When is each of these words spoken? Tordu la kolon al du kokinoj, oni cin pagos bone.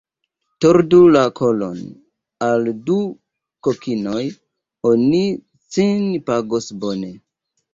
Tordu 0.63 1.01
la 1.15 1.19
kolon 1.39 1.83
al 2.47 2.65
du 2.87 2.97
kokinoj, 3.67 4.25
oni 4.93 5.23
cin 5.77 6.01
pagos 6.33 6.73
bone. 6.87 7.13